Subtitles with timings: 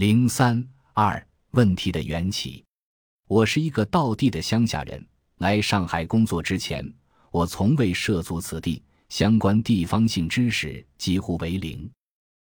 [0.00, 2.64] 零三二问题的缘起。
[3.28, 6.90] 我是一个道地的乡下人，来上海工作之前，
[7.30, 11.86] 我从未涉足此地，相关地方性知识几乎为零。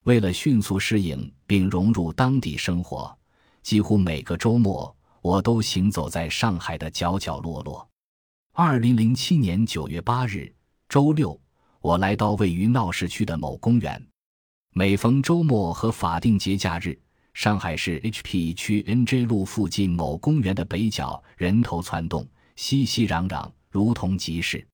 [0.04, 3.18] 为了迅速适应并融入当地生活，
[3.62, 7.88] 几乎每个周末我都行走在上海的角角落落。
[8.52, 10.54] 二零零七年九月八日，
[10.86, 11.40] 周六，
[11.80, 14.06] 我来到位于闹市区的某公园。
[14.74, 17.00] 每逢周末和法定节假日，
[17.38, 24.66] 上海市 HP 区 NJ 路附近某公园的北角人头攒动，熙熙攘攘，如同集市。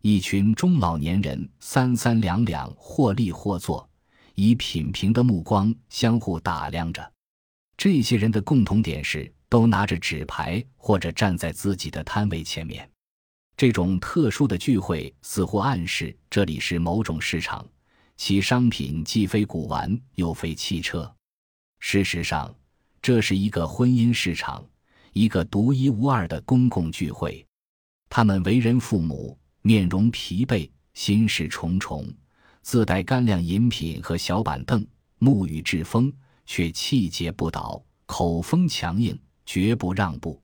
[0.00, 3.86] 一群中老年人三三两两，或立或坐，
[4.34, 7.12] 以品评的目光相互打量着。
[7.76, 12.90] 这些人的共同点是，都拿着纸牌或者站在自己的摊位前面。
[13.54, 17.68] 这种特殊的聚会似乎暗示这里是某种市场。
[18.16, 21.14] 其商品既非古玩，又非汽车。
[21.78, 22.54] 事实上，
[23.00, 24.64] 这是一个婚姻市场，
[25.12, 27.44] 一个独一无二的公共聚会。
[28.08, 32.06] 他们为人父母，面容疲惫，心事重重，
[32.62, 34.86] 自带干粮饮品和小板凳，
[35.20, 36.12] 沐雨栉风，
[36.44, 40.40] 却气节不倒，口风强硬，绝不让步。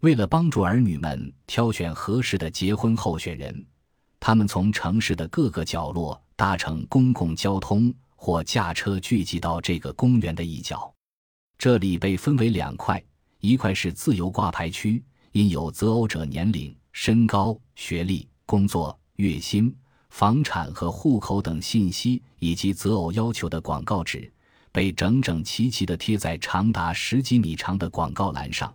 [0.00, 3.66] 为了帮助儿女们挑选合适的结婚候选人，
[4.18, 6.20] 他们从城市的各个角落。
[6.36, 10.90] 搭乘公共交通或驾车聚集到这个公园的一角，
[11.58, 13.04] 这里被分为两块：
[13.40, 19.76] 一块是自由挂牌区，印有择偶者年龄、身高、学历、工作、月薪、
[20.08, 24.32] 房产和户口等信息以及择偶要求的广告纸，
[24.72, 28.74] 被整整齐齐地贴在长达十几米长的广告栏上。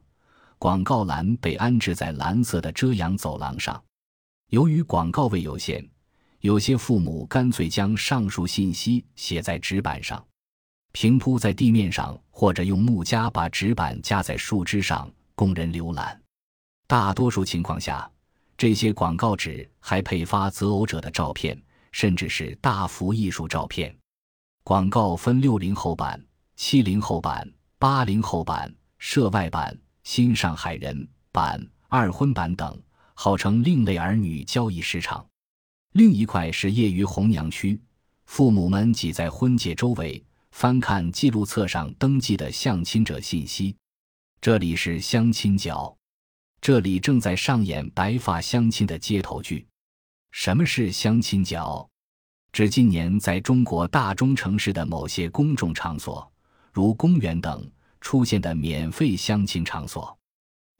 [0.59, 3.83] 广告栏被安置在蓝色的遮阳走廊上。
[4.51, 5.83] 由于广告位有限。
[6.41, 10.25] 有些父母干脆将上述信息写在纸板上，
[10.93, 16.19] 平铺在地面上，或者用木夹把纸板架在树枝上供人浏览。
[16.87, 18.09] 大多数情况下，
[18.57, 21.61] 这些广告纸还配发择偶者的照片，
[21.91, 23.93] 甚至是大幅艺术照片。
[24.63, 26.23] 广告分六零后版、
[26.55, 27.45] 七零后版、
[27.77, 32.81] 八零后版、涉外版、新上海人版、二婚版等，
[33.13, 35.28] 号称另类儿女交易市场。
[35.93, 37.79] 另一块是业余红娘区，
[38.25, 43.75] 父母们挤在婚介周围，翻看记录册上登记的相亲者信息。
[44.39, 45.97] 这里是相亲角，
[46.61, 49.65] 这里正在上演白发相亲的街头剧。
[50.31, 51.89] 什么是相亲角？
[52.51, 56.31] 指近年在中国大中城市的某些公众场所，
[56.71, 57.67] 如公园等
[57.99, 60.15] 出现的免费相亲场所。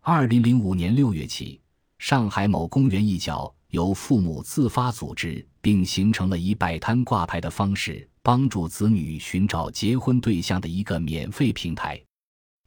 [0.02, 1.60] 二零零五年六月起，
[1.98, 3.52] 上海某公园一角。
[3.70, 12.02] 由父母自发组织，并形成了以摆摊挂牌的方式帮助子女寻找结婚对象的一个免费平台。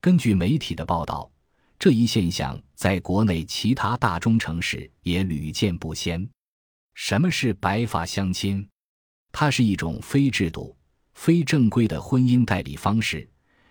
[0.01, 1.31] 根据媒体的报道，
[1.79, 6.29] 这一现象在国内其他大中城市也屡见不鲜。
[6.95, 8.69] 什么是白发相亲？
[9.33, 10.77] 它是一种非制度、
[11.15, 13.29] 非正规的婚姻代理方式，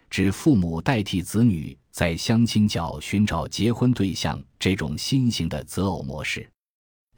[0.09, 6.49] 指父母代替子女在相亲角寻找结婚对象这种新型的择偶模式。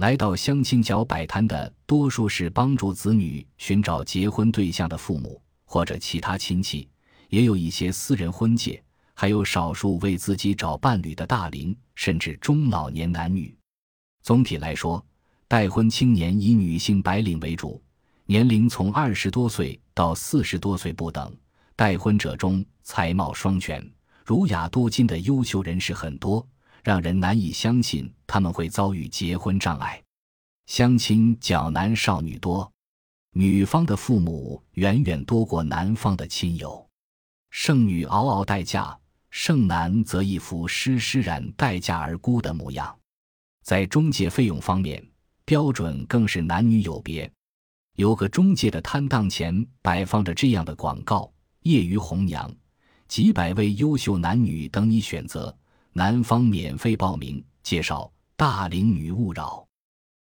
[0.03, 6.89] 来到相亲角摆摊的，多数是帮助子女寻找结婚对象的父母或者其他亲戚，
[7.29, 8.83] 也有一些私人婚介，
[9.13, 13.55] 还有少数为自己找伴侣的大龄甚至中老年男女。
[14.23, 15.01] 总体来说，
[15.47, 17.81] 待婚青年以女性白领为主，
[18.25, 21.33] 年龄从二十多岁到四十多岁不等。
[21.77, 23.81] 待婚者中才貌双全、
[24.25, 26.45] 儒雅多金的优秀人士很多。
[26.83, 30.03] 让人难以相信他们会遭遇结婚障碍。
[30.65, 32.69] 相亲较男少女多，
[33.31, 36.85] 女方的父母远远多过男方的亲友。
[37.49, 38.97] 剩女嗷嗷待嫁，
[39.29, 42.97] 剩男则一副施施然待嫁而孤的模样。
[43.63, 45.01] 在中介费用方面，
[45.45, 47.31] 标准更是男女有别。
[47.95, 52.53] 有个中介的摊档前摆放着这样的广告：业余红娘，
[53.07, 55.55] 几百位优秀男女等你选择。
[55.95, 59.63] 男方免费报名，介绍大龄女勿扰。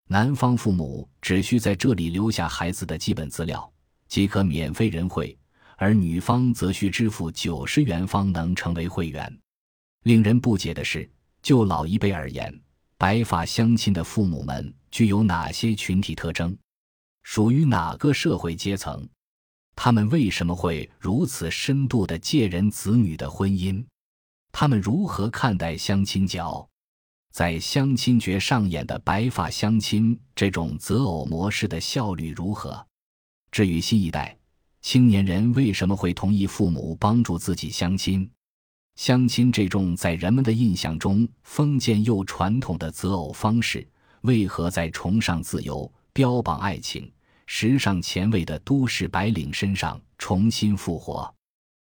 [0.09, 3.71] 男方父母只需在这里留下孩子的基本资料，
[4.09, 5.33] 即可免费人会；
[5.77, 9.39] 而女方则需支付九十元方能成为会员。
[10.03, 11.09] 令人不解的是，
[11.41, 12.53] 就老一辈而言，
[12.97, 16.53] 白发相亲的父母们具有哪些群体特征？
[17.23, 19.07] 属于哪个社会阶层？
[19.73, 23.81] 他们为什么会如此深度的借人子女的婚姻？
[24.51, 26.68] 他们如何看待相亲角？
[27.31, 32.86] 在相亲角上演的白发相亲这种择偶模式的效率如何？
[33.51, 34.38] 至于新一代，
[34.81, 38.30] 青年人为什么会同意父母帮助自己相亲？
[38.95, 43.88] 相亲这种在人们的印象中封建又传统的择偶方式，
[44.24, 47.09] 为何在崇尚自由、标榜爱情、
[47.45, 51.33] 时尚前卫的都市白领身上重新复活？